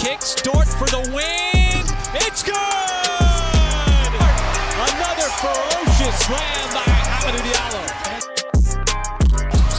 [0.00, 1.84] Kicks, Dort for the win.
[2.14, 2.56] It's good.
[4.88, 7.84] Another ferocious slam by Hamidou Diallo.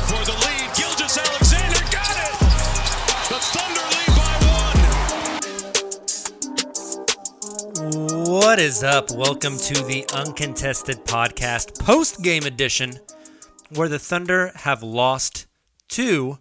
[0.06, 2.34] For the lead, Gilgeous Alexander got it.
[3.30, 4.34] The Thunder lead by
[8.06, 8.30] one.
[8.30, 9.10] What is up?
[9.10, 13.00] Welcome to the Uncontested Podcast post game edition,
[13.74, 15.48] where the Thunder have lost
[15.90, 16.38] to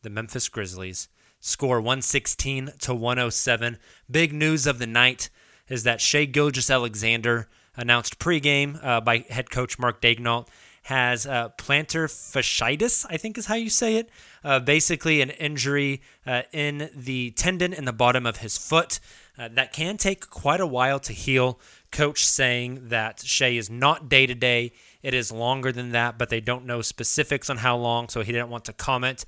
[0.00, 1.10] the Memphis Grizzlies.
[1.46, 3.76] Score 116 to 107.
[4.10, 5.28] Big news of the night
[5.68, 10.48] is that Shai Gilgeous Alexander, announced pregame uh, by head coach Mark Daigneault,
[10.84, 14.08] has uh, plantar fasciitis, I think is how you say it.
[14.42, 18.98] Uh, basically, an injury uh, in the tendon in the bottom of his foot
[19.36, 21.60] uh, that can take quite a while to heal.
[21.92, 24.72] Coach saying that Shai is not day to day.
[25.02, 28.32] It is longer than that, but they don't know specifics on how long, so he
[28.32, 29.26] didn't want to comment.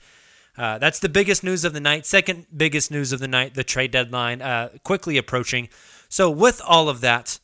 [0.57, 2.07] Uh, that's the biggest news of the night.
[2.07, 5.69] Second biggest news of the night, the trade deadline uh, quickly approaching.
[6.09, 7.39] So, with all of that,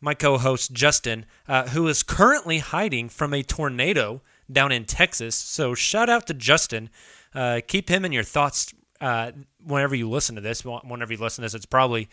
[0.00, 5.34] my co host Justin, uh, who is currently hiding from a tornado down in Texas.
[5.34, 6.90] So, shout out to Justin.
[7.34, 10.64] Uh, keep him in your thoughts uh, whenever you listen to this.
[10.64, 12.08] Whenever you listen to this, it's probably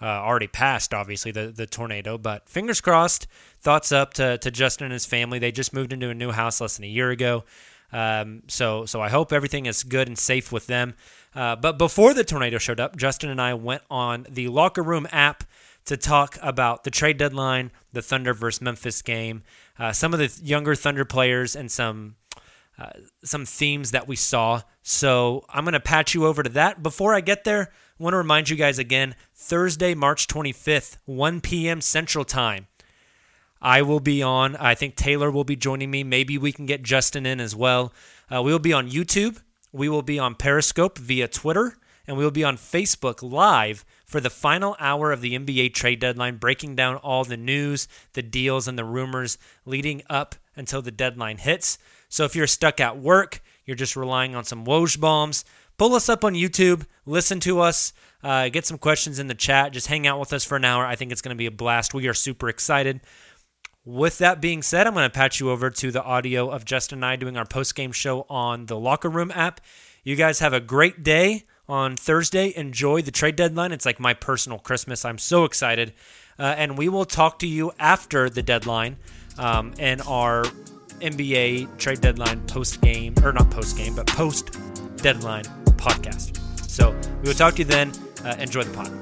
[0.00, 2.18] uh, already passed, obviously, the, the tornado.
[2.18, 3.26] But fingers crossed,
[3.60, 5.38] thoughts up to, to Justin and his family.
[5.38, 7.44] They just moved into a new house less than a year ago.
[7.92, 10.94] Um, so, so I hope everything is good and safe with them.
[11.34, 15.06] Uh, but before the tornado showed up, Justin and I went on the locker room
[15.10, 15.44] app
[15.84, 19.42] to talk about the trade deadline, the Thunder versus Memphis game,
[19.78, 22.16] uh, some of the younger Thunder players, and some
[22.78, 22.90] uh,
[23.22, 24.62] some themes that we saw.
[24.82, 26.82] So I'm going to patch you over to that.
[26.82, 27.70] Before I get there,
[28.00, 31.80] I want to remind you guys again Thursday, March 25th, 1 p.m.
[31.80, 32.66] Central Time.
[33.62, 34.56] I will be on.
[34.56, 36.02] I think Taylor will be joining me.
[36.02, 37.92] Maybe we can get Justin in as well.
[38.28, 39.40] Uh, we will be on YouTube.
[39.72, 41.78] We will be on Periscope via Twitter.
[42.06, 46.00] And we will be on Facebook Live for the final hour of the NBA trade
[46.00, 50.90] deadline, breaking down all the news, the deals, and the rumors leading up until the
[50.90, 51.78] deadline hits.
[52.08, 55.44] So if you're stuck at work, you're just relying on some Woj bombs,
[55.78, 59.72] pull us up on YouTube, listen to us, uh, get some questions in the chat,
[59.72, 60.84] just hang out with us for an hour.
[60.84, 61.94] I think it's going to be a blast.
[61.94, 63.00] We are super excited.
[63.84, 66.98] With that being said, I'm going to patch you over to the audio of Justin
[66.98, 69.60] and I doing our post game show on the Locker Room app.
[70.04, 72.52] You guys have a great day on Thursday.
[72.54, 73.72] Enjoy the trade deadline.
[73.72, 75.04] It's like my personal Christmas.
[75.04, 75.94] I'm so excited.
[76.38, 78.98] Uh, and we will talk to you after the deadline
[79.36, 80.44] um, and our
[81.00, 84.56] NBA trade deadline post game, or not post game, but post
[84.98, 85.44] deadline
[85.76, 86.38] podcast.
[86.70, 87.90] So we will talk to you then.
[88.24, 88.92] Uh, enjoy the pod.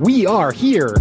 [0.00, 0.94] We are here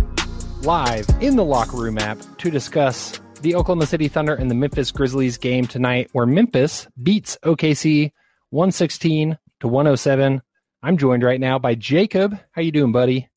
[0.63, 4.91] live in the locker room app to discuss the Oklahoma City Thunder and the Memphis
[4.91, 8.13] Grizzlies game tonight, where Memphis beats OKC
[8.51, 10.41] 116 to 107.
[10.81, 12.39] I'm joined right now by Jacob.
[12.51, 13.29] How you doing, buddy?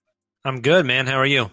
[0.45, 1.09] I'm good, man.
[1.09, 1.51] How are you?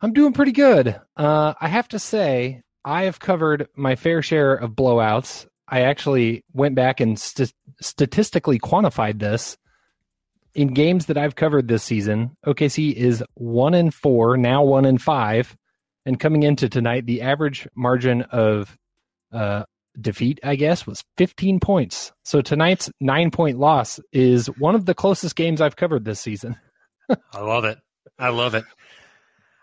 [0.00, 0.98] I'm doing pretty good.
[1.14, 5.46] Uh, I have to say, I have covered my fair share of blowouts.
[5.68, 7.52] I actually went back and st-
[7.82, 9.58] statistically quantified this.
[10.54, 15.00] In games that I've covered this season, OKC is one and four, now one and
[15.00, 15.56] five,
[16.04, 18.76] and coming into tonight, the average margin of
[19.32, 19.64] uh,
[20.00, 22.12] defeat, I guess, was 15 points.
[22.24, 26.56] So tonight's nine point loss is one of the closest games I've covered this season.
[27.32, 27.78] I love it.
[28.18, 28.64] I love it.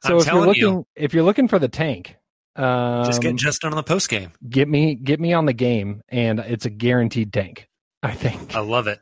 [0.03, 2.15] So I'm if you're telling looking, you, if you're looking for the tank,
[2.55, 4.31] um, just get Justin on the post game.
[4.47, 7.67] get me get me on the game, and it's a guaranteed tank.
[8.03, 8.55] I think.
[8.55, 8.99] I love it.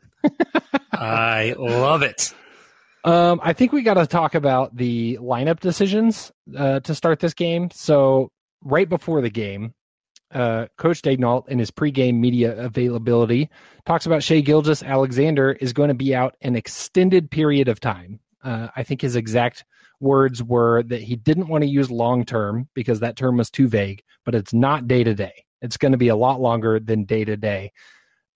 [0.92, 2.34] I love it.
[3.04, 7.34] Um, I think we got to talk about the lineup decisions uh, to start this
[7.34, 7.70] game.
[7.72, 8.32] So
[8.62, 9.74] right before the game,
[10.34, 13.50] uh, Coach Daigneault in his pregame media availability
[13.86, 18.20] talks about Shai Gilgeous Alexander is going to be out an extended period of time.
[18.44, 19.64] Uh, I think his exact
[20.00, 23.68] words were that he didn't want to use long term because that term was too
[23.68, 25.46] vague, but it's not day to day.
[25.62, 27.72] It's going to be a lot longer than day to day.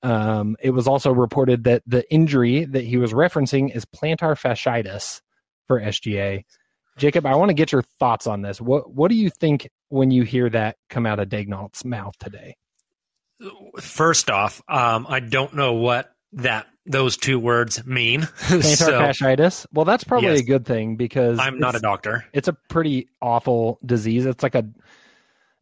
[0.04, 5.22] Um, it was also reported that the injury that he was referencing is plantar fasciitis
[5.68, 6.44] for SGA.
[6.98, 8.60] Jacob, I want to get your thoughts on this.
[8.62, 12.56] What what do you think when you hear that come out of Daigneault's mouth today?
[13.80, 18.22] First off, um, I don't know what that those two words mean.
[18.48, 19.66] Plantar so fasciitis.
[19.72, 20.40] Well, that's probably Yes.
[20.42, 22.26] a good thing because I'm not a doctor.
[22.34, 24.26] It's a pretty awful disease.
[24.26, 24.66] It's like a,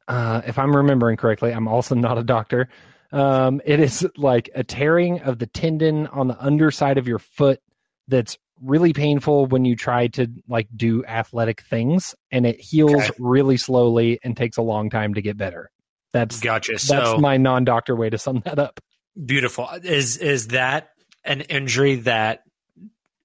[0.07, 2.69] uh, if I'm remembering correctly, I'm also not a doctor.
[3.15, 7.61] Um, it is like a tearing of the tendon on the underside of your foot
[8.07, 13.09] that's really painful when you try to like do athletic things, and it heals Okay.
[13.19, 15.71] really slowly and takes a long time to get better.
[16.13, 16.73] That's Gotcha.
[16.73, 18.79] that's So my non-doctor way to sum that up.
[19.25, 19.67] beautiful.
[19.83, 20.89] Is is that
[21.23, 22.43] an injury that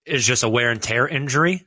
[0.06, 1.66] is just a wear and tear injury?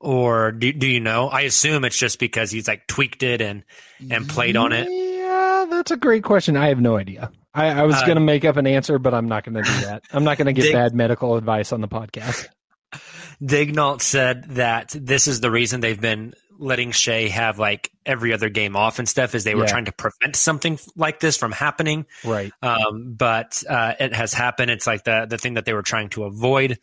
[0.00, 1.28] Or do, do you know?
[1.28, 3.64] I assume it's just because he's like tweaked it and
[4.10, 4.88] and played on it.
[4.90, 6.56] Yeah, that's a great question.
[6.56, 7.30] I have no idea.
[7.54, 9.62] I, I was Uh, going to make up an answer, but I'm not going to
[9.62, 10.02] do that.
[10.12, 12.46] I'm not going to give Dig- bad medical advice on the podcast.
[13.42, 18.48] Daigneault said that this is the reason they've been letting Shai have like every other
[18.48, 19.70] game off and stuff is they were Yeah.
[19.70, 22.06] trying to prevent something like this from happening.
[22.24, 22.52] Right.
[22.62, 24.70] Um, but uh, it has happened.
[24.70, 26.78] It's like the the thing that they were trying to avoid.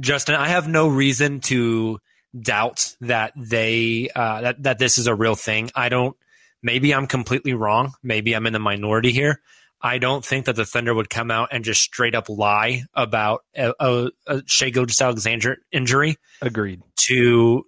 [0.00, 1.98] Justin, I have no reason to
[2.38, 5.70] doubt that they uh, that that this is a real thing.
[5.74, 6.16] I don't.
[6.64, 7.92] Maybe I'm completely wrong.
[8.02, 9.42] Maybe I'm in the minority here.
[9.82, 13.44] I don't think that the Thunder would come out and just straight up lie about
[13.54, 16.80] a, a, a Shai Gilgeous Alexander injury Agreed.
[17.00, 17.66] to,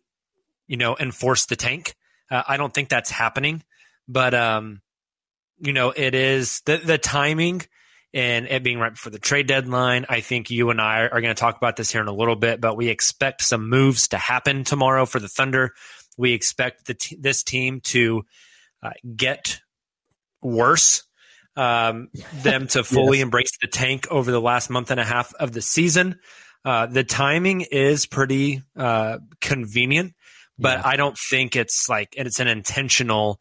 [0.66, 1.94] you know, enforce the tank.
[2.30, 3.62] Uh, I don't think that's happening,
[4.08, 4.80] but um,
[5.58, 7.60] you know, it is the the timing
[8.14, 10.06] and it being right before the trade deadline.
[10.08, 12.34] I think you and I are going to talk about this here in a little
[12.34, 15.74] bit, but we expect some moves to happen tomorrow for the Thunder.
[16.16, 18.24] We expect the t- this team to
[18.82, 19.60] uh, get
[20.42, 21.02] worse.
[21.56, 22.08] Um,
[22.42, 23.22] them to fully Yes.
[23.24, 26.18] embrace the tank over the last month and a half of the season.
[26.64, 30.12] Uh, the timing is pretty uh, convenient,
[30.58, 30.82] but Yeah.
[30.84, 33.40] I don't think it's like and it's an intentional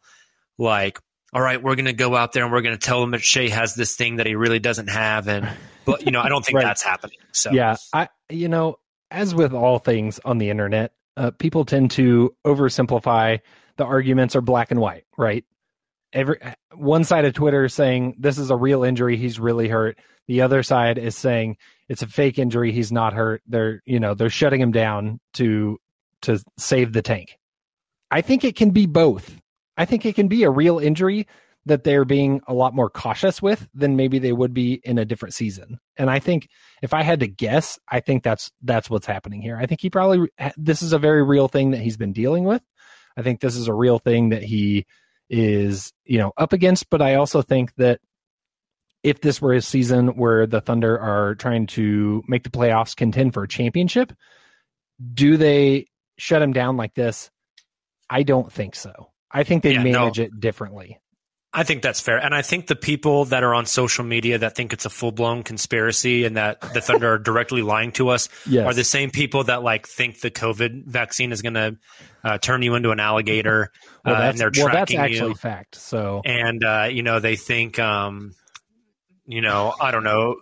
[0.58, 0.98] like.
[1.32, 3.20] All right, we're going to go out there and we're going to tell him that
[3.20, 5.46] Shai has this thing that he really doesn't have, and
[5.84, 6.64] but you know I don't think Right.
[6.64, 7.18] that's happening.
[7.32, 7.76] So Yeah.
[7.92, 8.76] I, you know,
[9.10, 13.40] as with all things on the internet, uh, people tend to oversimplify
[13.76, 15.44] the arguments are black and white, right?
[16.12, 16.38] Every
[16.74, 19.98] one side of Twitter is saying this is a real injury, he's really hurt.
[20.28, 21.56] The other side is saying
[21.88, 23.42] it's a fake injury, he's not hurt.
[23.46, 25.78] They're, you know, they're shutting him down to
[26.22, 27.38] to save the tank.
[28.10, 29.40] I think it can be both.
[29.76, 31.26] I think it can be a real injury
[31.66, 35.04] that they're being a lot more cautious with than maybe they would be in a
[35.04, 35.78] different season.
[35.96, 36.48] And I think
[36.80, 39.58] if I had to guess, I think that's that's what's happening here.
[39.60, 42.62] I think he probably this is a very real thing that he's been dealing with.
[43.16, 44.86] I think this is a real thing that he
[45.30, 48.00] is, you know, up against, but I also think that
[49.02, 53.34] if this were a season where the Thunder are trying to make the playoffs contend
[53.34, 54.12] for a championship,
[55.14, 55.86] do they
[56.18, 57.30] shut him down like this?
[58.10, 59.10] I don't think so.
[59.30, 59.92] I think they Yeah, no.
[59.92, 60.98] manage it differently.
[61.56, 62.18] I think that's fair.
[62.18, 65.10] And I think the people that are on social media that think it's a full
[65.10, 68.66] blown conspiracy and that the Thunder are directly lying to us Yes.
[68.66, 71.76] are the same people that like think the COVID vaccine is going to
[72.22, 73.72] uh, turn you into an alligator
[74.04, 75.34] well, uh, and they're well, that's tracking actually you.
[75.34, 75.76] fact.
[75.76, 78.34] So And, uh, you know, they think, um,
[79.24, 80.36] you know, I don't know,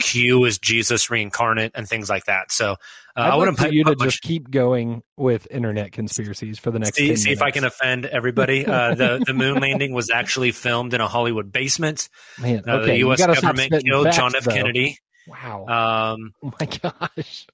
[0.00, 2.50] Q is Jesus reincarnate and things like that.
[2.50, 2.74] So
[3.16, 6.70] uh, I wouldn't like for you to much- just keep going with internet conspiracies for
[6.70, 6.96] the next.
[6.96, 8.66] see, 10 see if I can offend everybody.
[8.76, 12.08] Uh, the the moon landing was actually filmed in a Hollywood basement.
[12.38, 13.24] Man, Uh, the U.S.
[13.24, 14.44] government killed facts, John F.
[14.44, 14.52] though.
[14.52, 14.98] Kennedy.
[15.26, 16.14] Wow.
[16.14, 17.46] Um, oh my gosh.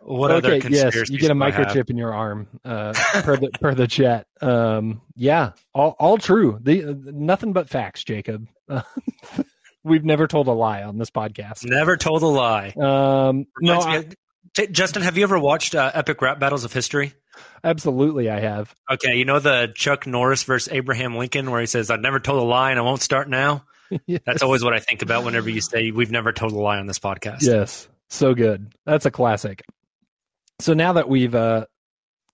[0.00, 1.66] what okay, other yes, you get a do I have?
[1.68, 4.26] microchip in your arm, uh, per the per the chat.
[4.40, 6.58] Um, yeah, all all true.
[6.62, 8.46] The nothing but facts, Jacob.
[9.84, 11.64] We've never told a lie on this podcast.
[11.64, 12.68] Never told a lie.
[12.76, 13.96] Um, no, Reminds me I,
[14.66, 17.14] of- Justin, have you ever watched uh, Epic Rap Battles of History?
[17.62, 18.74] absolutely, I have.
[18.90, 22.42] Okay, you know the Chuck Norris versus Abraham Lincoln, where he says, "I've never told
[22.42, 23.64] a lie and I won't start now."
[24.06, 24.20] Yes.
[24.24, 26.86] That's always what I think about whenever you say we've never told a lie on
[26.86, 27.42] this podcast.
[27.42, 28.72] Yes, so good.
[28.86, 29.62] That's a classic.
[30.60, 31.66] So now that we've uh,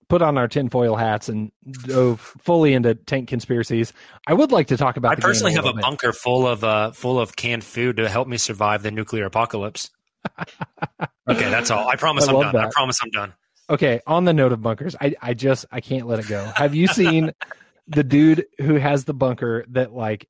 [0.09, 3.93] put on our tinfoil hats and dove fully into tank conspiracies,
[4.25, 5.11] I would like to talk about.
[5.11, 5.81] I the game personally have a bit.
[5.81, 9.89] bunker full of uh, full of canned food to help me survive the nuclear apocalypse.
[10.39, 11.87] okay, that's all.
[11.87, 12.55] I promise I am done.
[12.55, 13.33] I promise I'm done.
[13.69, 16.51] Okay, on the note of bunkers, I I just I can't let it go.
[16.55, 17.33] Have you seen
[17.87, 20.27] the dude who has the bunker that like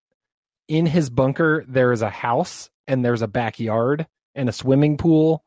[0.68, 5.44] in his bunker there is a house and there's a backyard and a swimming pool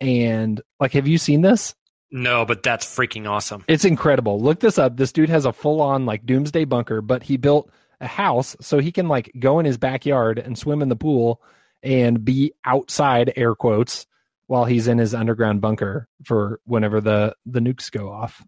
[0.00, 1.74] and like have you seen this?
[2.14, 3.64] No, but that's freaking awesome.
[3.66, 4.40] It's incredible.
[4.40, 4.96] Look this up.
[4.96, 7.68] This dude has a full on like doomsday bunker, but he built
[8.00, 11.42] a house so he can like go in his backyard and swim in the pool
[11.82, 14.06] and be outside air quotes
[14.46, 18.40] while he's in his underground bunker for whenever the the nukes go off.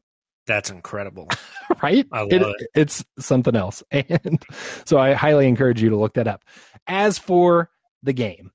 [0.46, 1.28] That's incredible.
[1.82, 2.06] right?
[2.12, 2.68] I love it.
[2.76, 3.82] It's something else.
[3.90, 4.44] And
[4.85, 6.44] so I highly encourage you to look that up.
[6.87, 7.68] As for
[8.04, 8.52] the game,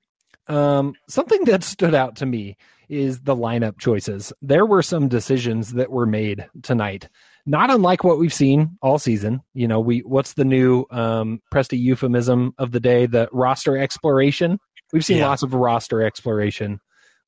[0.47, 2.55] um, something that stood out to me
[2.91, 4.31] is the lineup choices.
[4.41, 7.07] There were some decisions that were made tonight,
[7.45, 9.41] not unlike what we've seen all season.
[9.53, 13.05] You know, we what's the new um, Presti euphemism of the day?
[13.07, 14.59] The roster exploration.
[14.93, 15.27] We've seen Yeah.
[15.29, 16.79] lots of roster exploration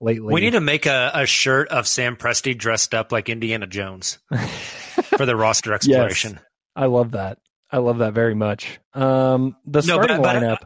[0.01, 0.34] lately.
[0.34, 4.20] We need to make a, a shirt of Sam Presti dressed up like Indiana Jones
[5.17, 6.39] for the roster exploration.
[6.75, 7.38] I love that.
[7.72, 8.79] I love that very much.
[8.93, 10.58] Um, the No, but- starting but- lineup: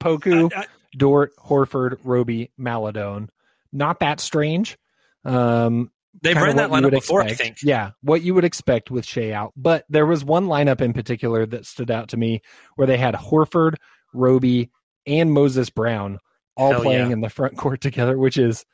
[0.00, 3.30] Poku, I- I- Dort, Horford, Roby, Maledon.
[3.74, 4.78] Not that strange.
[5.24, 5.90] Um,
[6.22, 7.40] They've ran that lineup before, expect.
[7.40, 7.56] I think.
[7.62, 9.52] Yeah, what you would expect with Shai out.
[9.56, 12.40] But there was one lineup in particular that stood out to me
[12.76, 13.74] where they had Horford,
[14.12, 14.70] Roby,
[15.06, 16.20] and Moses Brown
[16.56, 17.12] all Hell playing yeah.
[17.14, 18.64] in the front court together, which is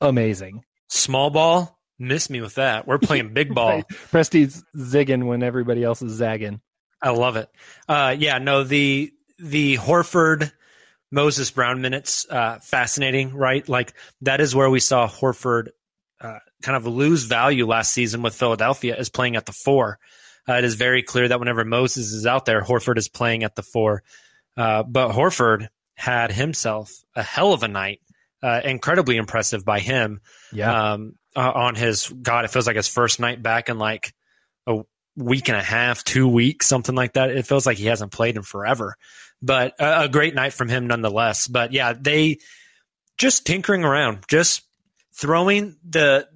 [0.00, 0.64] amazing.
[0.88, 2.86] Small ball, miss me with that.
[2.86, 3.82] We're playing big ball.
[4.12, 6.60] Presti's zigging when everybody else is zagging.
[7.02, 7.48] I love it.
[7.88, 10.52] Uh, yeah, no, the the Horford
[11.10, 13.66] Moses Brown minutes uh, fascinating, right?
[13.68, 15.68] Like that is where we saw Horford
[16.20, 19.98] uh, kind of lose value last season with Philadelphia as playing at the four.
[20.48, 23.54] Uh, it is very clear that whenever Moses is out there, Horford is playing at
[23.54, 24.02] the four.
[24.56, 28.00] Uh, but Horford had himself a hell of a night,
[28.42, 30.20] uh, incredibly impressive by him
[30.52, 30.92] Yeah.
[30.92, 34.12] um, uh, on his God, it feels like his first night back in like
[34.66, 34.80] a
[35.16, 37.30] week and a half, two weeks, something like that.
[37.30, 38.96] It feels like he hasn't played in forever,
[39.42, 41.46] but a, a great night from him nonetheless.
[41.46, 42.38] But yeah, they
[43.16, 44.62] just tinkering around, just
[45.14, 46.28] throwing the.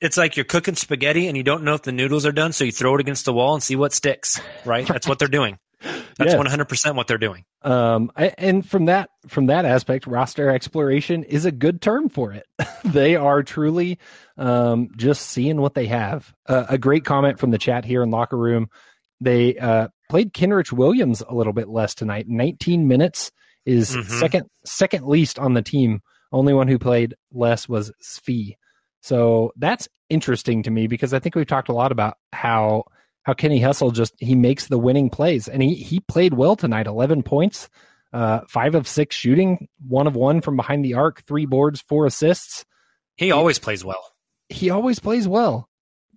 [0.00, 2.62] It's like you're cooking spaghetti and you don't know if the noodles are done, so
[2.62, 4.40] you throw it against the wall and see what sticks.
[4.64, 4.86] Right?
[4.86, 5.58] That's what they're doing.
[6.18, 7.44] That's one hundred percent what they're doing.
[7.62, 12.32] Um, I, and from that from that aspect, roster exploration is a good term for
[12.32, 12.46] it.
[12.84, 13.98] they are truly
[14.36, 16.32] um, just seeing what they have.
[16.46, 18.70] Uh, a great comment from the chat here in locker room.
[19.20, 22.26] They uh, played Kenrich Williams a little bit less tonight.
[22.28, 23.30] 19 minutes
[23.66, 24.04] is Mhm.
[24.20, 26.00] second second least on the team.
[26.32, 28.54] Only one who played less was Svi.
[29.02, 32.84] So that's interesting to me because I think we've talked a lot about how
[33.24, 36.86] how Kenny Hustle just he makes the winning plays and he he played well tonight.
[36.86, 37.68] Eleven points,
[38.12, 42.06] uh, five of six shooting, one of one from behind the arc, three boards, four
[42.06, 42.64] assists.
[43.16, 44.02] He always plays well.
[44.48, 45.68] He always plays well.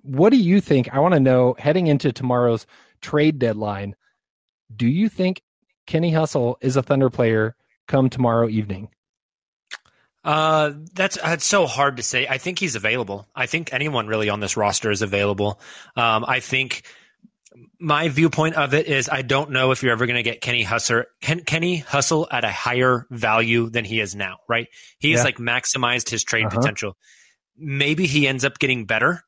[0.03, 0.93] What do you think?
[0.93, 2.65] I want to know heading into tomorrow's
[3.01, 3.95] trade deadline.
[4.75, 5.41] Do you think
[5.87, 7.55] Kenny Hustle is a Thunder player
[7.87, 8.89] come tomorrow evening?
[10.23, 12.27] Uh, that's it's so hard to say.
[12.27, 13.27] I think he's available.
[13.35, 15.59] I think anyone really on this roster is available.
[15.95, 16.83] Um, I think
[17.79, 20.61] my viewpoint of it is I don't know if you're ever going to get Kenny
[20.63, 24.37] Hustle, Ken, Kenny Hustle at a higher value than he is now.
[24.47, 24.67] Right?
[24.99, 25.23] He's Yeah.
[25.23, 26.59] like maximized his trade Uh-huh.
[26.59, 26.97] potential.
[27.57, 29.23] Maybe he ends up getting better,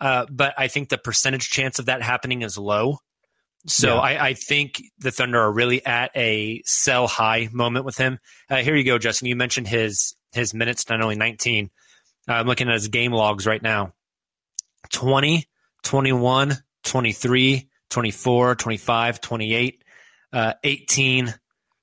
[0.00, 2.98] uh, but I think the percentage chance of that happening is low.
[3.66, 4.00] So Yeah.
[4.00, 8.18] I, I think the Thunder are really at a sell high moment with him.
[8.50, 9.28] Uh, here you go, Justin.
[9.28, 11.70] You mentioned his his minutes, not only 19.
[12.28, 13.92] Uh, I'm looking at his game logs right now
[14.90, 15.44] 20,
[15.82, 16.52] 21,
[16.84, 19.84] 23, 24, 25, 28,
[20.32, 21.34] uh, 18,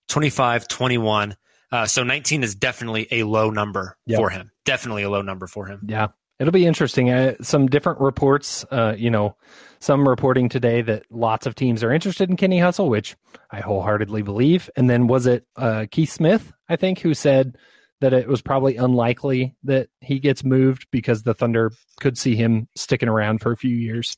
[0.07, 1.35] 25, 21.
[1.71, 4.17] Uh, so 19 is definitely a low number Yep.
[4.17, 4.51] for him.
[4.65, 5.81] Definitely a low number for him.
[5.88, 6.07] Yeah,
[6.41, 7.36] it'll be interesting.
[7.41, 9.36] Some different reports, uh, you know,
[9.79, 13.15] some reporting today that lots of teams are interested in Kenny Hustle, which
[13.51, 14.67] I wholeheartedly believe.
[14.75, 17.57] And then was it uh, Keith Smith, I think, who said
[18.00, 22.67] that it was probably unlikely that he gets moved because the Thunder could see him
[22.75, 24.17] sticking around for a few years.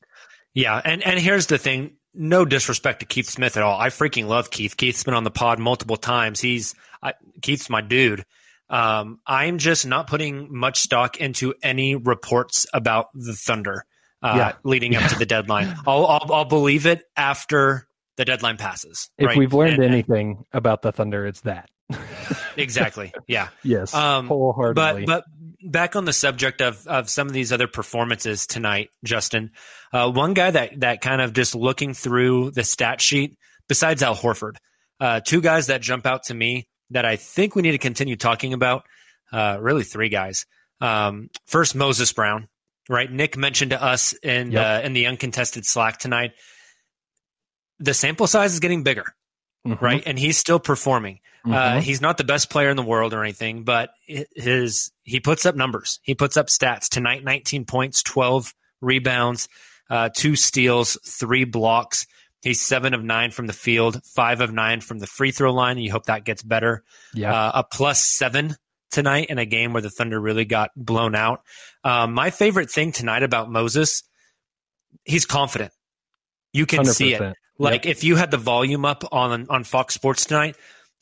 [0.54, 1.96] Yeah, and and here's the thing.
[2.14, 3.78] No disrespect to Keith Smith at all.
[3.78, 4.78] I freaking love Keith.
[4.78, 6.40] Keith's been on the pod multiple times.
[6.40, 7.12] He's I,
[7.42, 8.24] Keith's my dude.
[8.70, 13.84] Um, I'm just not putting much stock into any reports about the Thunder
[14.22, 14.52] uh, yeah.
[14.64, 15.74] leading up to the deadline.
[15.86, 19.10] I'll, I'll, I'll believe it after the deadline passes.
[19.18, 19.36] If right?
[19.36, 21.68] we've learned and, anything about the Thunder, it's that.
[22.56, 23.12] exactly.
[23.26, 23.48] Yeah.
[23.62, 23.92] Yes.
[23.94, 25.04] Um, wholeheartedly.
[25.04, 29.50] But but back on the subject of of some of these other performances tonight, Justin.
[29.92, 33.36] Uh, one guy that that kind of just looking through the stat sheet,
[33.68, 34.56] besides Al Horford,
[35.00, 38.16] uh, two guys that jump out to me that I think we need to continue
[38.16, 38.84] talking about.
[39.30, 40.46] Uh, really, three guys.
[40.80, 42.48] Um, first, Moses Brown.
[42.88, 44.84] Right, Nick mentioned to us in yep.
[44.84, 46.32] in the uncontested Slack tonight.
[47.78, 49.06] The sample size is getting bigger,
[49.66, 49.82] mm-hmm.
[49.82, 51.20] right, and he's still performing.
[51.46, 51.78] Uh, mm-hmm.
[51.80, 55.56] he's not the best player in the world or anything, but his he puts up
[55.56, 55.98] numbers.
[56.02, 59.48] He puts up stats tonight: 19 points, 12 rebounds,
[59.88, 62.06] uh, two steals, three blocks.
[62.44, 65.78] He's seven of nine from the field, five of nine from the free throw line.
[65.78, 66.84] You hope that gets better.
[67.14, 68.56] Yeah, uh, a plus seven
[68.90, 71.42] tonight in a game where the Thunder really got blown out.
[71.82, 74.02] Um, my favorite thing tonight about Moses,
[75.04, 75.72] he's confident.
[76.52, 76.94] You can 100%.
[76.94, 77.34] see it.
[77.58, 77.96] Like yep.
[77.96, 80.56] if you had the volume up on on Fox Sports tonight,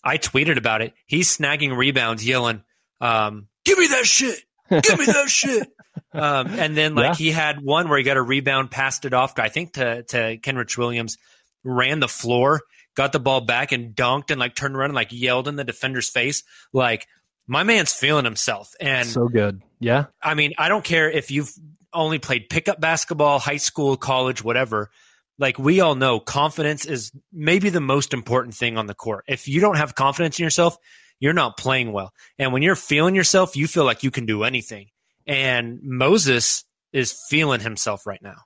[0.04, 0.94] I tweeted about it.
[1.06, 2.62] He's snagging rebounds, yelling,
[3.00, 4.38] um, "Give me that shit!
[4.70, 5.68] Give me that shit!"
[6.14, 7.14] Um, and then like yeah.
[7.14, 10.38] he had one where he got a rebound, passed it off, I think to to
[10.38, 11.18] Kenrich Williams,
[11.64, 12.61] ran the floor,
[12.95, 15.64] got the ball back and dunked and like turned around and like yelled in the
[15.64, 16.42] defender's face.
[16.73, 17.07] Like
[17.47, 18.73] my man's feeling himself.
[18.81, 19.62] And so good.
[19.81, 20.07] Yeah.
[20.23, 21.52] I mean, I don't care if you've
[21.92, 24.90] only played pickup basketball, high school, college, whatever.
[25.38, 29.25] Like we all know, confidence is maybe the most important thing on the court.
[29.26, 30.76] If you don't have confidence in yourself,
[31.19, 32.12] you're not playing well.
[32.38, 34.88] And when you're feeling yourself, you feel like you can do anything.
[35.26, 38.38] And Moses is feeling himself right now.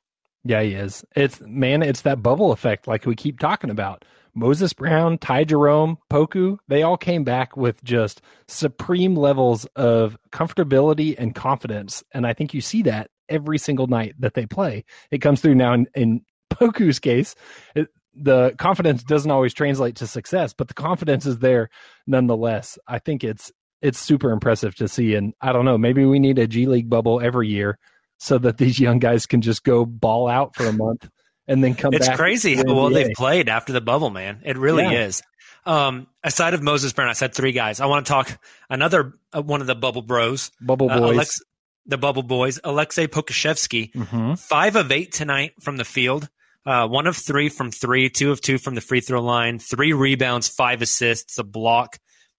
[0.47, 1.05] Yeah, he is.
[1.17, 4.05] It's man, it's that bubble effect like we keep talking about.
[4.35, 11.15] Moses Brown, Ty Jerome, Poku, they all came back with just supreme levels of comfortability
[11.19, 12.05] and confidence.
[12.13, 14.85] And I think you see that every single night that they play.
[15.11, 17.35] It comes through now in, in Poku's case.
[17.75, 21.71] It, the confidence doesn't always translate to success, but the confidence is there
[22.07, 22.79] nonetheless.
[22.87, 23.51] I think it's
[23.83, 25.15] it's super impressive to see.
[25.15, 27.79] And I don't know, maybe we need a G League bubble every year
[28.19, 31.09] so that these young guys can just go ball out for a month
[31.47, 32.15] and then come it's back.
[32.15, 34.43] It's crazy how well they've played after the bubble, man.
[34.45, 35.05] It really yeah.
[35.05, 35.23] is.
[35.65, 37.81] Um, aside of Moses Brown, I said three guys.
[37.81, 38.39] I want to talk
[38.71, 41.41] another uh, one of the bubble bros, bubble uh, boys, uh, Alex,
[41.87, 44.35] the bubble boys, Alexei Pokusevski, mm-hmm.
[44.35, 46.29] five of eight tonight from the field.
[46.65, 49.93] Uh, one of three from three, two of two from the free throw line, three
[49.93, 51.99] rebounds, five assists, a block,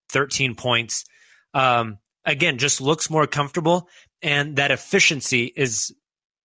[0.09, 1.05] 13 points.
[1.53, 3.87] Um, again, just looks more comfortable.
[4.21, 5.93] And that efficiency is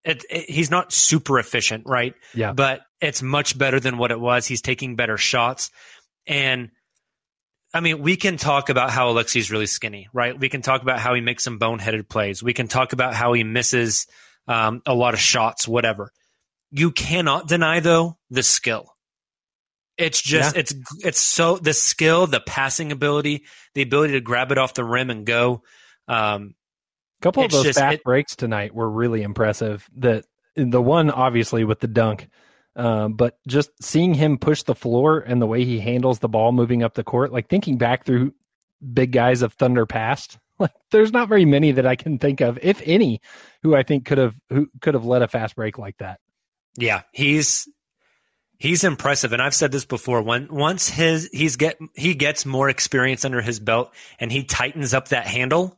[0.05, 2.15] it, it, he's not super efficient, right?
[2.35, 2.53] Yeah.
[2.53, 4.47] But it's much better than what it was.
[4.47, 5.71] He's taking better shots.
[6.27, 6.71] And
[7.73, 10.39] I mean, we can talk about how Alexei's really skinny, right?
[10.39, 12.43] We can talk about how he makes some boneheaded plays.
[12.43, 14.07] We can talk about how he misses
[14.49, 16.11] um, a lot of shots, whatever.
[16.73, 18.87] You cannot deny, though, the skill.
[19.97, 20.61] It's just yeah.
[20.61, 24.85] it's it's so the skill, the passing ability, the ability to grab it off the
[24.85, 25.63] rim and go.
[26.09, 26.55] Um,
[27.21, 29.89] couple of those just, fast it, breaks tonight were really impressive.
[29.97, 30.25] That
[30.57, 32.29] the one obviously with the dunk,
[32.77, 36.53] um, but just seeing him push the floor and the way he handles the ball
[36.53, 38.33] moving up the court, like thinking back through
[38.93, 42.59] big guys of Thunder past, like there's not very many that I can think of,
[42.63, 43.21] if any,
[43.63, 46.21] who I think could have who could have led a fast break like that.
[46.77, 47.69] Yeah, he's
[48.59, 50.23] he's impressive, and I've said this before.
[50.23, 54.95] When once his he's get he gets more experience under his belt, and he tightens
[54.95, 55.77] up that handle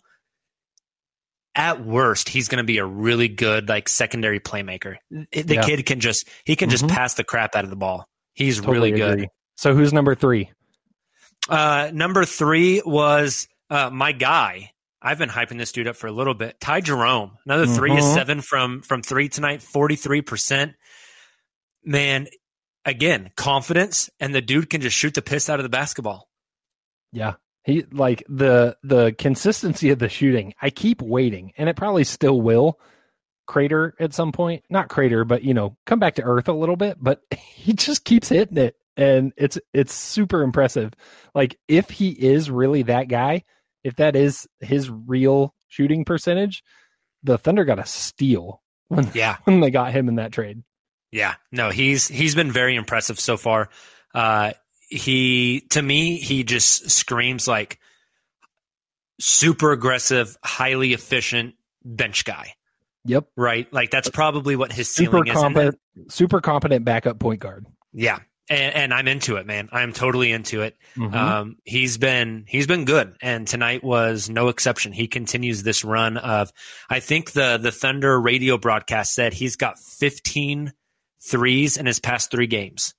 [1.54, 4.96] at worst, he's going to be a really good like secondary playmaker.
[5.10, 5.62] The yeah.
[5.62, 6.94] kid can just he can just mm-hmm.
[6.94, 8.08] pass the crap out of the ball.
[8.34, 9.12] He's totally really good.
[9.12, 9.28] Agree.
[9.56, 10.50] So who's number three?
[11.48, 14.70] Uh, number three was uh, my guy.
[15.00, 16.60] I've been hyping this dude up for a little bit.
[16.60, 17.74] Ty Jerome, another mm-hmm.
[17.74, 20.74] three to seven from from three tonight, forty three percent.
[21.84, 22.28] Man,
[22.84, 26.28] again, confidence, and the dude can just shoot the piss out of the basketball.
[27.12, 30.54] Yeah, he like the the consistency of the shooting.
[30.60, 32.78] I keep waiting, and it probably still will
[33.46, 34.64] crater at some point.
[34.68, 36.96] Not crater, but you know, come back to earth a little bit.
[37.00, 40.92] But he just keeps hitting it, and it's it's super impressive.
[41.34, 43.44] Like if he is really that guy,
[43.84, 46.64] if that is his real shooting percentage,
[47.22, 50.62] the Thunder got a steal when yeah when they got him in that trade.
[51.12, 53.68] Yeah, no, he's he's been very impressive so far.
[54.14, 54.52] Uh,
[54.92, 57.78] he to me he just screams like
[59.20, 62.54] super aggressive, highly efficient bench guy.
[63.04, 63.26] Yep.
[63.36, 63.72] Right?
[63.72, 65.34] Like that's probably what his Super ceiling is.
[65.34, 65.78] Competent,
[66.08, 67.66] super competent backup point guard.
[67.92, 68.18] yeah.
[68.50, 69.68] And, and I'm into it, man.
[69.70, 70.76] I'm totally into it.
[70.96, 71.14] Mhm.
[71.14, 74.92] Um, he's been he's been good, and tonight was no exception.
[74.92, 76.52] He continues this run of.
[76.90, 80.72] I think the the Thunder radio broadcast said he's got 15
[81.24, 82.94] threes in his past three games.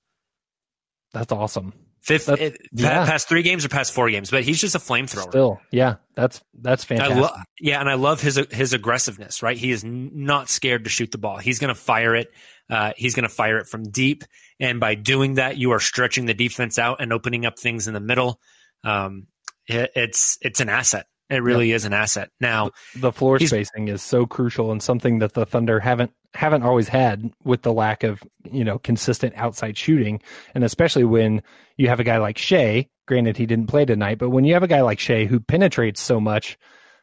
[1.12, 1.74] That's awesome.
[2.04, 3.06] Fifth, That- it- yeah.
[3.06, 5.22] past three games or past four games, but he's just a flamethrower.
[5.30, 7.16] Still, yeah, that's that's I fantastic.
[7.22, 9.42] lo- yeah, and I love his his aggressiveness.
[9.42, 11.38] Right, he is not scared to shoot the ball.
[11.38, 12.30] He's going to fire it.
[12.68, 14.24] Uh, he's going to fire it from deep,
[14.60, 17.94] and by doing that, you are stretching the defense out and opening up things in
[17.94, 18.38] the middle.
[18.84, 19.26] Um,
[19.66, 21.06] it, it's it's an asset.
[21.30, 22.30] It really is an asset.
[22.38, 26.88] Now, the floor spacing is so crucial and something that the Thunder haven't haven't always
[26.88, 30.20] had with the lack of you know consistent outside shooting,
[30.54, 31.42] and especially when
[31.76, 32.88] you have a guy like Shai.
[33.06, 36.00] Granted, he didn't play tonight, but when you have a guy like Shai who penetrates
[36.00, 36.58] so much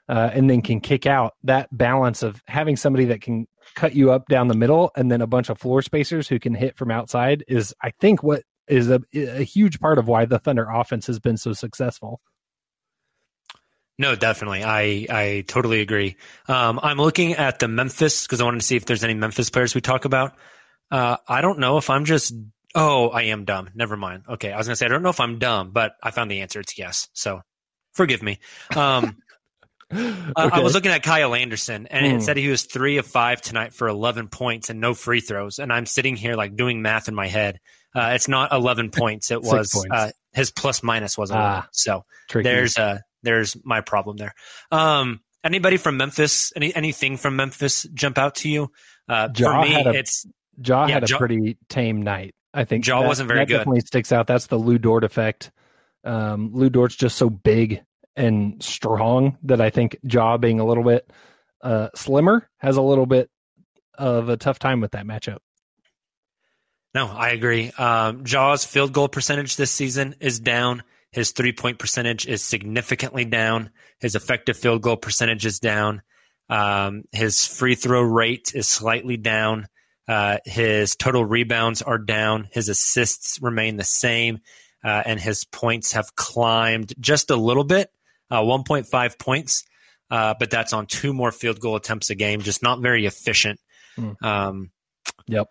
[0.10, 4.12] uh, and then can kick out, that balance of having somebody that can cut you
[4.12, 6.92] up down the middle and then a bunch of floor spacers who can hit from
[6.92, 11.08] outside is, I think, what is a, a huge part of why the Thunder offense
[11.08, 12.20] has been so successful.
[14.02, 14.64] No, definitely.
[14.64, 16.18] I I totally agree.
[16.48, 19.50] Um, I'm looking at the Memphis because I wanted to see if there's any Memphis
[19.50, 20.34] players we talk about.
[20.90, 22.34] Uh, I don't know if I'm just.
[22.74, 23.70] Oh, I am dumb.
[23.76, 24.24] Never mind.
[24.28, 26.42] Okay, I was gonna say I don't know if I'm dumb, but I found the
[26.42, 26.60] answer.
[26.60, 27.10] It's yes.
[27.14, 27.42] So,
[27.94, 28.40] forgive me.
[28.76, 29.18] Um,
[29.92, 32.18] I- I was looking at Kyle Anderson, and Hmm.
[32.18, 35.60] it said he was three of five tonight for 11 points and no free throws.
[35.60, 37.60] And I'm sitting here like doing math in my head.
[37.94, 39.32] Uh, it's not 11 points.
[39.32, 41.46] It was uh, his plus minus was 11.
[41.46, 41.68] Ah.
[41.72, 42.48] so Tricky.
[42.50, 44.34] there's uh there's my problem there.
[44.72, 46.52] Um, anybody from Memphis?
[46.56, 48.72] Any anything from Memphis jump out to you?
[49.08, 50.26] Uh, for me, a- it's
[50.64, 52.34] Ja Yeah, had a Ja- pretty tame night.
[52.54, 53.58] I think Ja that- wasn't very that good.
[53.60, 54.28] Definitely sticks out.
[54.28, 55.52] That's the Lu Dort effect.
[56.04, 57.82] Um, Lu Dort's just so big
[58.16, 61.10] and strong that I think Ja being a little bit
[61.64, 63.30] uh, slimmer has a little bit
[63.98, 65.38] of a tough time with that matchup.
[66.94, 67.72] No, I agree.
[67.78, 70.84] Um, Jaw's field goal percentage this season is down.
[71.12, 73.72] His three point percentage is significantly down.
[74.00, 76.02] His effective field goal percentage is down.
[76.50, 79.68] Um, his free throw rate is slightly down.
[80.08, 82.48] Uh, his total rebounds are down.
[82.52, 84.40] His assists remain the same.
[84.84, 87.90] Uh, and his points have climbed just a little bit,
[88.32, 89.64] uh, 1.5 points.
[90.10, 93.60] Uh, but that's on two more field goal attempts a game, just not very efficient.
[93.96, 94.12] Hmm.
[94.22, 94.72] Um,
[95.28, 95.48] Yep.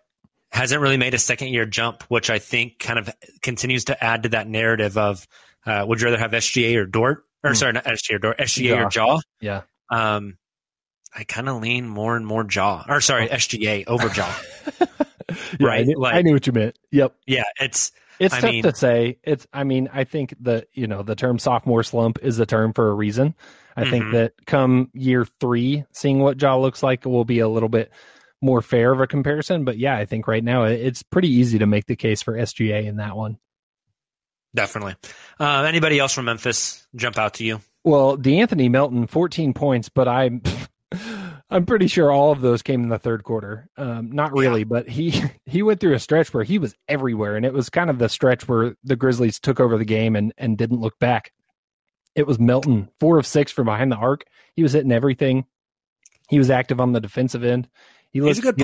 [0.51, 3.09] hasn't really made a second year jump, which I think kind of
[3.41, 5.25] continues to add to that narrative of
[5.65, 7.23] uh, would you rather have SGA or Dort?
[7.43, 7.55] Or Hmm.
[7.55, 8.89] sorry, not SGA or Dort, SGA or Ja.
[8.89, 9.19] Jaw.
[9.41, 9.61] Yeah.
[9.89, 10.37] Um,
[11.15, 14.31] I kind of lean more and more Ja, or sorry, SGA over Ja.
[15.59, 16.77] Yeah, Right, I knew, like- I knew what you meant.
[16.91, 17.15] Yep.
[17.25, 19.17] yeah, it's It's I tough mean- to say.
[19.23, 19.47] It's.
[19.53, 22.89] I mean, I think the you know the term sophomore slump is a term for
[22.89, 23.33] a reason.
[23.77, 24.11] I think Mhm.
[24.13, 27.91] that come year three, seeing what Ja looks like will be a little bit
[28.41, 29.63] more fair of a comparison.
[29.63, 32.85] But yeah, I think right now it's pretty easy to make the case for SGA
[32.85, 33.37] in that one.
[34.53, 34.95] Definitely.
[35.39, 37.61] Uh, anybody else from Memphis jump out to you?
[37.83, 40.41] Well, De'Anthony Melton, 14 points, but I'm
[41.49, 43.69] I'm pretty sure all of those came in the third quarter.
[43.75, 47.45] Um, not really, but he he went through a stretch where he was everywhere, and
[47.45, 50.57] it was kind of the stretch where the Grizzlies took over the game and and
[50.57, 51.33] didn't look back.
[52.15, 54.25] It was Melton, four of six from behind the arc.
[54.55, 55.45] He was hitting everything.
[56.29, 57.67] He was active on the defensive end.
[58.11, 58.63] He He's a good.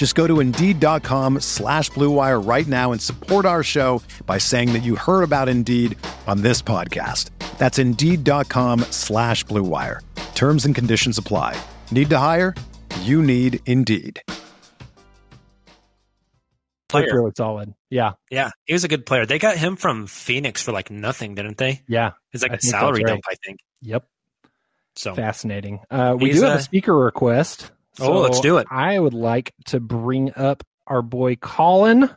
[0.00, 4.72] Just go to Indeed.com slash Blue Wire right now and support our show by saying
[4.72, 5.94] that you heard about Indeed
[6.26, 7.28] on this podcast.
[7.58, 10.00] That's Indeed.com slash Blue Wire.
[10.34, 11.60] Terms and conditions apply.
[11.90, 12.54] Need to hire?
[13.02, 14.22] You need Indeed.
[14.26, 14.38] looked
[16.88, 17.14] player.
[17.14, 17.74] really solid.
[17.90, 19.26] Yeah, Yeah, he was a good player.
[19.26, 21.82] They got him from Phoenix for like nothing, didn't they?
[21.86, 23.10] yeah, It's like I a salary right.
[23.10, 23.58] dump, I think.
[23.82, 24.06] yep.
[24.96, 25.80] So Fascinating.
[25.90, 27.70] Uh, we He's do have a- a speaker request.
[27.98, 28.66] Oh, let's do it.
[28.70, 32.10] I would like to bring up our boy Colin.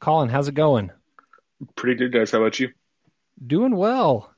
[0.00, 0.90] Colin, how's it going?
[1.76, 2.30] Pretty good, guys.
[2.30, 2.70] How about you?
[3.44, 4.32] Doing well.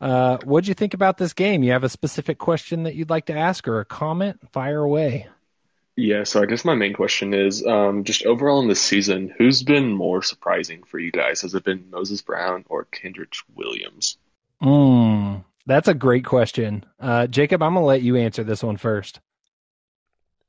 [0.00, 1.62] Uh, what'd you think about this game?
[1.62, 4.38] You have a specific question that you'd like to ask or a comment?
[4.52, 5.28] Fire away.
[5.96, 9.62] Yeah, so I guess my main question is um, just overall in this season, who's
[9.62, 11.42] been more surprising for you guys?
[11.42, 14.18] Has it been Moses Brown or Kenrich Williams?
[14.60, 16.84] Mm, that's a great question.
[16.98, 19.20] Uh, Jacob, I'm going to let you answer this one first.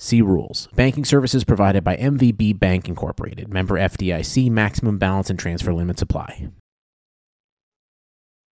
[0.00, 0.66] See rules.
[0.74, 3.52] Banking services provided by MVB Bank Incorporated.
[3.52, 4.50] Member FDIC.
[4.50, 6.48] Maximum balance and transfer limits apply.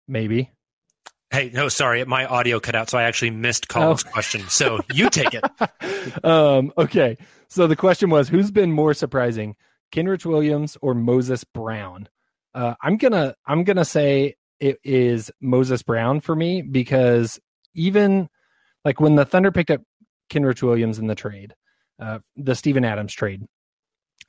[0.08, 0.50] Maybe.
[1.30, 4.10] Hey, no, sorry, my audio cut out, so I actually missed Colin's oh.
[4.10, 4.48] question.
[4.48, 5.44] So you take it.
[6.24, 7.18] um, okay.
[7.48, 9.54] So the question was, who's been more surprising,
[9.92, 12.08] Kenrich Williams or Moses Brown?
[12.54, 17.38] Uh, I'm gonna I'm gonna say it is Moses Brown for me because
[17.74, 18.30] even
[18.84, 19.82] like when the Thunder picked up
[20.30, 21.54] Kenrich Williams in the trade,
[22.00, 23.46] uh, the Steven Adams trade,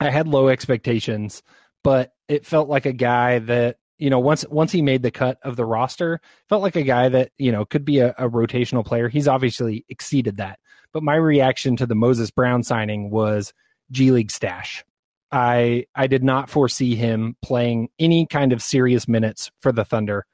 [0.00, 1.42] I had low expectations,
[1.82, 5.38] but it felt like a guy that you know, once once he made the cut
[5.42, 8.84] of the roster, felt like a guy that you know could be a, a, rotational
[8.84, 9.08] player.
[9.08, 10.58] He's obviously exceeded that.
[10.92, 13.54] But my reaction to the Moses Brown signing was
[13.90, 14.84] G League stash.
[15.32, 20.26] I I did not foresee him playing any kind of serious minutes for the Thunder.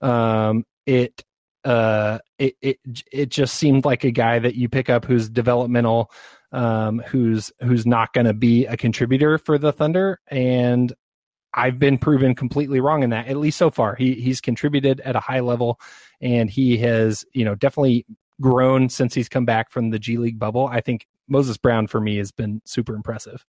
[0.00, 1.22] Um, it
[1.64, 2.78] uh, it it
[3.10, 6.10] it just seemed like a guy that you pick up who's developmental,
[6.52, 10.92] um, who's who's not going to be a contributor for the Thunder, and
[11.54, 13.94] I've been proven completely wrong in that, at least so far.
[13.94, 15.80] He he's contributed at a high level
[16.20, 18.04] and he has, you know, definitely
[18.40, 20.66] grown since he's come back from the G League bubble.
[20.66, 23.46] I think Moses Brown for me has been super impressive.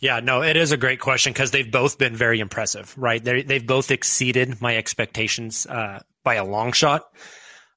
[0.00, 3.22] Yeah, no, it is a great question because they've both been very impressive, right?
[3.22, 7.04] they they've both exceeded my expectations uh, by a long shot.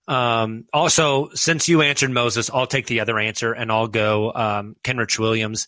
[0.07, 4.75] Um, also, since you answered Moses, I'll take the other answer and I'll go um,
[4.83, 5.67] Kenrich Williams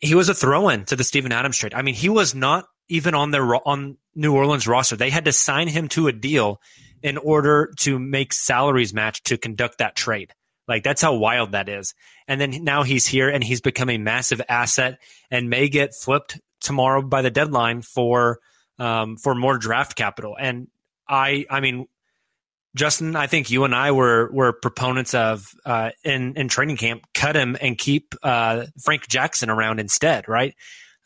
[0.00, 1.74] he was a throw-in to the Steven Adams trade.
[1.74, 4.96] I mean, he was not even on their on New Orleans roster.
[4.96, 6.60] They had to sign him to a deal
[7.02, 10.32] in order to make salaries match to conduct that trade.
[10.68, 11.94] Like that's how wild that is.
[12.28, 14.98] And then now he's here and he's become a massive asset
[15.30, 18.38] and may get flipped tomorrow by the deadline for
[18.78, 20.36] um, for more draft capital.
[20.38, 20.68] And
[21.12, 21.86] I I mean
[22.74, 27.04] Justin, I think you and I were were proponents of uh, in in training camp,
[27.12, 30.54] cut him and keep uh, Frank Jackson around instead, right?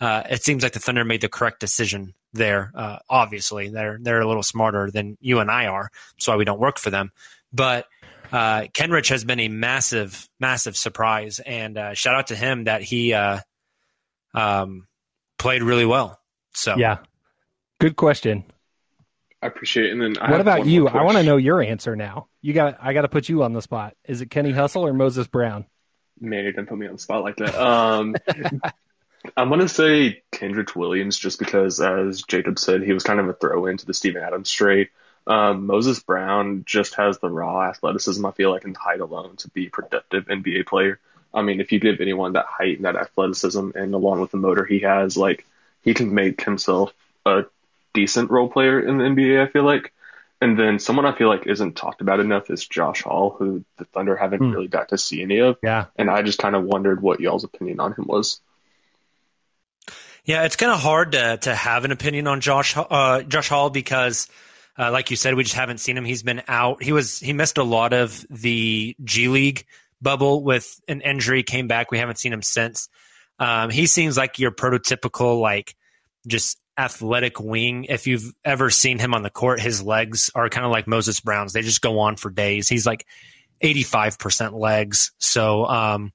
[0.01, 2.71] Uh, it seems like the Thunder made the correct decision there.
[2.75, 5.91] Uh, obviously, they're they're a little smarter than you and I are.
[6.17, 7.11] That's why we don't work for them.
[7.53, 7.87] But
[8.31, 12.83] uh, Kenrich has been a massive, massive surprise, and uh, shout out to him that
[12.83, 14.87] he um,
[15.37, 16.21] played really well.
[16.55, 16.99] So yeah,
[17.81, 18.45] good question.
[19.43, 19.93] I appreciate it.
[19.93, 20.89] And then I what about you?
[20.89, 22.29] I want to know your answer now.
[22.41, 23.95] You got I got to put you on the spot.
[24.05, 25.67] Is it Kenny Hustle or Moses Brown?
[26.21, 27.55] Man, you didn't put me on the spot like that.
[27.55, 28.17] Um,
[29.37, 33.35] I'm gonna say Kenrich Williams just because, as Jacob said, he was kind of a
[33.35, 34.89] throw in to the Steven Adams trade.
[35.27, 38.25] Um, Moses Brown just has the raw athleticism.
[38.25, 41.01] I feel like and height alone to be a productive NBA player.
[41.35, 44.37] I mean, if you give anyone that height and that athleticism, and along with the
[44.37, 45.45] motor he has, like
[45.83, 46.93] he can make himself
[47.27, 47.45] a
[47.97, 49.93] decent role player in the NBA, I feel like.
[50.41, 53.87] And then someone I feel like isn't talked about enough is Josh Hall, who the
[53.87, 54.53] Thunder haven't hmm.
[54.53, 55.57] really got to see any of.
[55.63, 55.87] Yeah.
[55.97, 58.41] And I just kind of wondered what y'all's opinion on him was.
[60.27, 63.71] Yeah, it's kind of hard to to have an opinion on Josh uh, Josh Hall
[63.71, 64.29] because,
[64.77, 66.05] uh, like you said, we just haven't seen him.
[66.05, 66.83] He's been out.
[66.83, 69.65] He was he missed a lot of the G League
[70.03, 71.45] bubble with an injury.
[71.45, 71.93] Came back.
[71.93, 72.89] We haven't seen him since.
[73.39, 75.77] Um, he seems like your prototypical like
[76.27, 77.85] just athletic wing.
[77.85, 81.21] If you've ever seen him on the court, his legs are kind of like Moses
[81.21, 81.53] Brown's.
[81.53, 82.69] They just go on for days.
[82.69, 83.07] He's like
[83.63, 85.13] 85% legs.
[85.19, 86.13] So, um,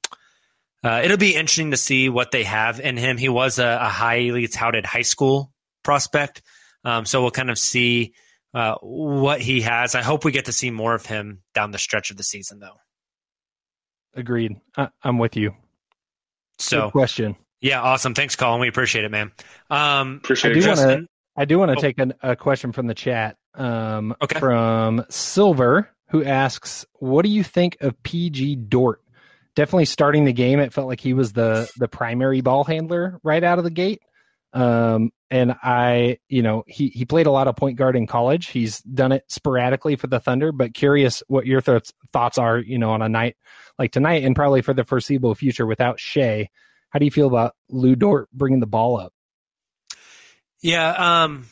[0.84, 3.18] uh, it'll be interesting to see what they have in him.
[3.18, 5.52] He was a, a highly touted high school
[5.84, 6.42] prospect,
[6.84, 8.14] um, so we'll kind of see
[8.54, 9.94] uh, what he has.
[9.94, 12.60] I hope we get to see more of him down the stretch of the season,
[12.60, 12.80] though.
[14.16, 14.58] Agreed.
[14.76, 15.54] I, am with you.
[16.58, 17.36] So Good question.
[17.62, 18.14] Yeah, awesome.
[18.16, 18.60] Thanks, Colin.
[18.60, 19.32] We appreciate it, man.
[19.70, 20.68] Um, appreciate I do it.
[20.68, 21.08] want to.
[21.38, 21.82] I do want to Oh.
[21.82, 23.38] take an, a question from the chat.
[23.56, 24.40] Um, Okay.
[24.40, 29.02] From Silver, who asks, "What do you think of PG Dort?
[29.56, 30.60] Definitely starting the game.
[30.60, 34.02] It felt like he was the the primary ball handler right out of the gate.
[34.54, 38.48] Um, and I, you know, he he played a lot of point guard in college.
[38.48, 42.58] He's done it sporadically for the Thunder, but curious what your th- thoughts are.
[42.60, 43.36] You know, on a night
[43.80, 46.50] like tonight, and probably for the foreseeable future without Shai.
[46.92, 49.14] How do you feel about Lu Dort bringing the ball up?
[50.62, 51.48] Yeah, um,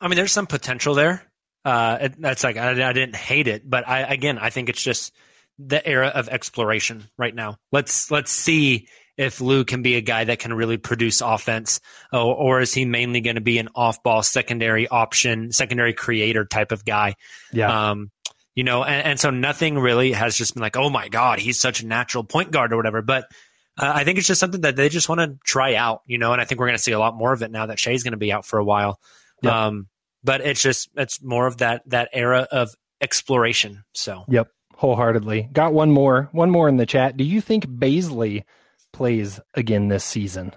[0.00, 1.22] I mean, there's some potential there.
[1.64, 4.82] Uh, it, that's like I, I didn't hate it, but I again, I think it's
[4.82, 5.12] just
[5.58, 7.56] the era of exploration right now.
[7.70, 11.80] Let's let's see if Lu can be a guy that can really produce offense,
[12.12, 16.72] or, or is he mainly going to be an off-ball secondary option, secondary creator type
[16.72, 17.14] of guy?
[17.52, 17.90] Yeah.
[17.90, 18.10] Um,
[18.54, 21.60] you know, and, and so nothing really has just been like, oh my god, he's
[21.60, 23.02] such a natural point guard or whatever.
[23.02, 23.26] But
[23.78, 26.32] uh, I think it's just something that they just want to try out, you know,
[26.32, 28.02] and I think we're going to see a lot more of it now that Shai's
[28.02, 29.00] going to be out for a while.
[29.42, 29.66] Yeah.
[29.66, 29.88] Um,
[30.24, 33.84] but it's just it's more of that that era of exploration.
[33.94, 35.48] So Yep, wholeheartedly.
[35.52, 37.16] Got one more, one more in the chat.
[37.16, 38.44] Do you think Bazley
[38.92, 40.52] plays again this season?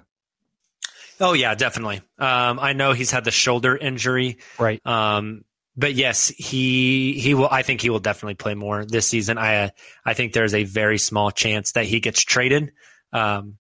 [1.20, 2.02] oh yeah, definitely.
[2.20, 4.86] Um, I know he's had the shoulder injury, Right.
[4.86, 5.46] um,
[5.78, 7.50] but yes, he he will.
[7.50, 9.38] I think he will definitely play more this season.
[9.38, 9.70] I uh,
[10.06, 12.72] I think there's a very small chance that he gets traded.
[13.16, 13.58] Um,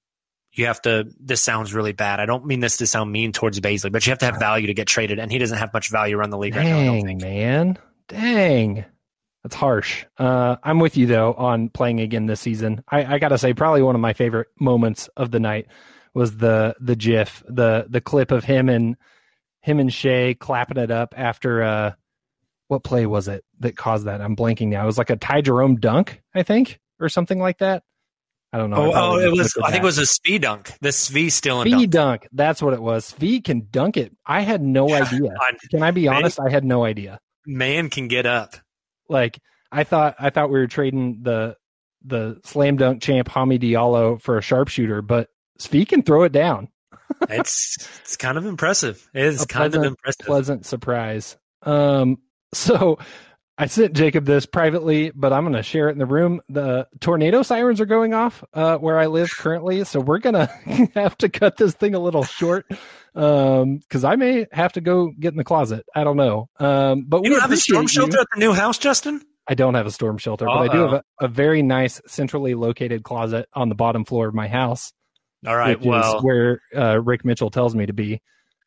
[0.53, 1.07] you have to.
[1.19, 2.19] This sounds really bad.
[2.19, 4.67] I don't mean this to sound mean towards Bazley, but you have to have value
[4.67, 7.01] to get traded, and he doesn't have much value around the league right now.
[7.01, 7.77] Dang, man.
[8.07, 8.85] Dang.
[9.43, 10.05] That's harsh.
[10.17, 12.83] Uh, I'm with you though on playing again this season.
[12.89, 15.67] I, I gotta say, probably one of my favorite moments of the night
[16.15, 18.95] was the the GIF, the the clip of him and
[19.61, 21.91] him and Shai clapping it up after uh,
[22.69, 24.21] what play was it that caused that?
[24.21, 24.83] I'm blanking now.
[24.83, 27.83] It was like a Ty Jerome dunk, I think, or something like that.
[28.53, 28.77] I don't know.
[28.77, 29.53] Oh, I oh, it was.
[29.63, 30.71] I think it was a speed dunk.
[30.79, 31.89] The Svi still in dunk.
[31.89, 32.27] dunk.
[32.31, 33.11] That's what it was.
[33.11, 34.15] V can dunk it.
[34.25, 35.33] I had no idea.
[35.71, 36.15] Can I be Man.
[36.17, 36.39] honest?
[36.39, 37.19] I had no idea.
[37.45, 38.55] Man can get up.
[39.09, 39.39] Like
[39.71, 41.57] I thought I thought we were trading the
[42.05, 45.27] the slam dunk champ Hami Diallo for a sharpshooter, but
[45.59, 46.69] Svi can throw it down.
[47.29, 49.07] It's it's kind of impressive.
[49.13, 50.25] It is A kind of impressive.
[50.25, 51.37] Pleasant surprise.
[51.61, 52.17] Um
[52.53, 52.99] so
[53.57, 56.41] I sent Jacob this privately, but I'm going to share it in the room.
[56.49, 60.47] The tornado sirens are going off uh, where I live currently, so we're going to
[60.93, 62.65] have to cut this thing a little short
[63.13, 65.85] because I may have to go get in the closet.
[65.95, 66.49] I don't know.
[66.59, 68.11] Um, but You we don't have a storm appreciate you.
[68.11, 69.21] shelter at the new house, Justin?
[69.47, 72.55] I don't have a storm shelter, but I do have a, a very nice centrally
[72.55, 74.91] located closet on the bottom floor of my house,
[75.47, 75.79] All right.
[75.79, 78.21] Well, where uh, Rick Mitchell tells me to be.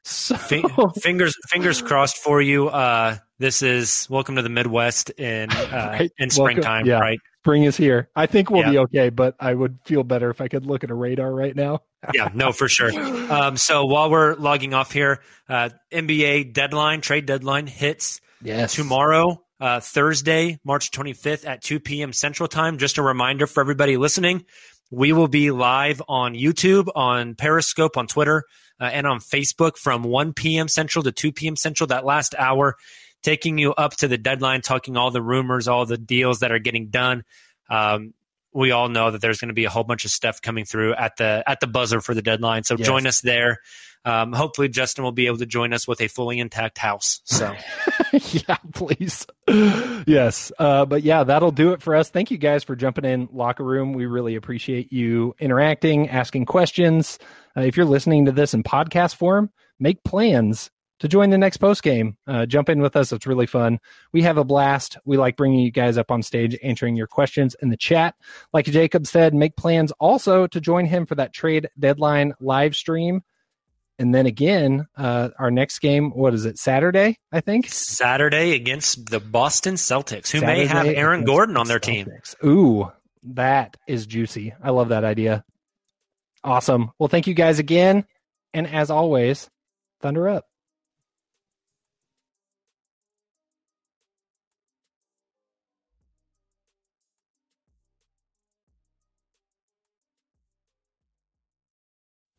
[0.08, 0.62] So, fi-
[1.00, 2.68] fingers fingers crossed for you.
[2.68, 5.68] Uh, this is welcome to the Midwest in uh,
[6.00, 6.10] Right.
[6.18, 6.98] in springtime, yeah.
[6.98, 7.18] right?
[7.42, 8.08] spring is here.
[8.16, 8.70] I think we'll Yeah.
[8.70, 11.54] be okay, but I would feel better if I could look at a radar right
[11.54, 11.80] now.
[12.14, 12.92] Yeah, no, for sure.
[13.32, 18.74] Um, so while we're logging off here, uh, NBA deadline, trade deadline hits Yes.
[18.76, 22.12] tomorrow, uh, Thursday, March 25th at 2 p.m.
[22.12, 22.78] Central Time.
[22.78, 24.44] Just a reminder for everybody listening,
[24.92, 28.44] we will be live on YouTube, on Periscope, on Twitter,
[28.80, 30.68] uh, and on Facebook from 1 p.m.
[30.68, 31.56] Central to 2 p.m.
[31.56, 31.88] Central.
[31.88, 32.76] That last hour,
[33.22, 36.58] taking you up to the deadline, talking all the rumors, all the deals that are
[36.58, 37.24] getting done.
[37.70, 38.14] Um,
[38.52, 40.94] we all know that there's going to be a whole bunch of stuff coming through
[40.94, 42.64] at the at the buzzer for the deadline.
[42.64, 42.86] So Yes.
[42.86, 43.58] join us there.
[44.04, 47.20] Um, hopefully, Justin will be able to join us with a fully intact house.
[47.24, 47.54] So.
[48.12, 49.26] yeah, please.
[50.06, 50.52] yes.
[50.58, 52.08] Uh, but yeah, that'll do it for us.
[52.08, 53.92] Thank you guys for jumping in locker room.
[53.92, 57.18] We really appreciate you interacting, asking questions.
[57.58, 61.56] Uh, if you're listening to this in podcast form, make plans to join the next
[61.56, 62.16] post game.
[62.26, 63.12] Uh, jump in with us.
[63.12, 63.80] It's really fun.
[64.12, 64.96] We have a blast.
[65.04, 68.14] We like bringing you guys up on stage, answering your questions in the chat.
[68.52, 73.22] Like Jacob said, make plans also to join him for that trade deadline live stream.
[73.98, 77.68] And then again, uh, our next game, what is it, Saturday, I think?
[77.68, 82.08] Saturday against the Boston Celtics, who may have Aaron Gordon on their team.
[82.44, 82.92] Ooh,
[83.24, 84.54] that is juicy.
[84.62, 85.44] I love that idea.
[86.48, 86.92] Awesome.
[86.98, 88.06] Well, thank you guys again.
[88.54, 89.50] And as always,
[90.00, 90.46] thunder up.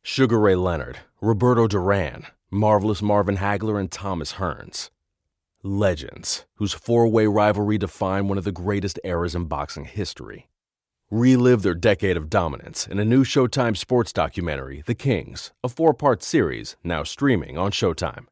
[0.02, 4.90] Sugar Ray Leonard, Roberto Duran, Marvelous Marvin Hagler, and Thomas Hearns.
[5.62, 10.48] Legends, whose four way rivalry defined one of the greatest eras in boxing history.
[11.12, 15.92] Relive their decade of dominance in a new Showtime sports documentary, The Kings, a four
[15.92, 18.26] part series now streaming on Showtime.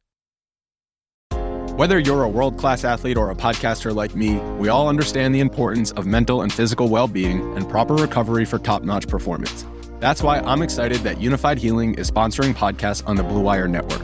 [1.75, 5.41] Whether you're a world class athlete or a podcaster like me, we all understand the
[5.41, 9.65] importance of mental and physical well being and proper recovery for top notch performance.
[9.99, 14.03] That's why I'm excited that Unifyd Healing is sponsoring podcasts on the Blue Wire Network.